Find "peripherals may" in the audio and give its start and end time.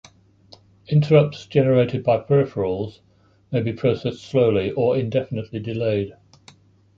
2.19-3.61